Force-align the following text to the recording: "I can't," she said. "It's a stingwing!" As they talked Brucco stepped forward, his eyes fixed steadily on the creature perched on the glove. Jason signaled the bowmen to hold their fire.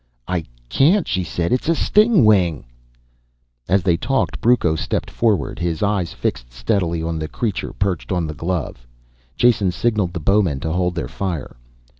"I 0.27 0.45
can't," 0.67 1.07
she 1.07 1.23
said. 1.23 1.53
"It's 1.53 1.69
a 1.69 1.75
stingwing!" 1.75 2.65
As 3.69 3.83
they 3.83 3.97
talked 3.97 4.41
Brucco 4.41 4.75
stepped 4.75 5.11
forward, 5.11 5.59
his 5.59 5.83
eyes 5.83 6.11
fixed 6.11 6.51
steadily 6.51 7.03
on 7.03 7.19
the 7.19 7.27
creature 7.27 7.71
perched 7.73 8.11
on 8.11 8.25
the 8.25 8.33
glove. 8.33 8.87
Jason 9.37 9.71
signaled 9.71 10.13
the 10.13 10.19
bowmen 10.19 10.59
to 10.61 10.71
hold 10.71 10.95
their 10.95 11.07
fire. 11.07 11.55